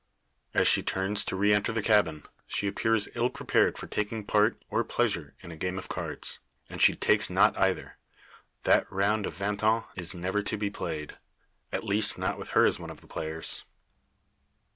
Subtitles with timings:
[0.55, 4.59] As she turns to re enter the cabin, she appears ill prepared for taking part,
[4.71, 6.39] or pleasure, in a game of cards.
[6.71, 7.97] And she takes not either.
[8.63, 11.19] That round of vingt un is never to be played
[11.71, 13.63] at least not with her as one of the players.